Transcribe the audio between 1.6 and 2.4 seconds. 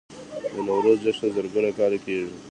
کاله کیږي